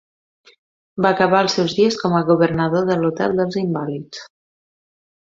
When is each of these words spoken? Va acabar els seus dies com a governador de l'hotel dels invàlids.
Va 1.05 1.11
acabar 1.17 1.41
els 1.45 1.59
seus 1.59 1.77
dies 1.81 1.99
com 2.05 2.17
a 2.21 2.23
governador 2.33 2.91
de 2.91 2.99
l'hotel 3.05 3.39
dels 3.43 3.63
invàlids. 3.67 4.29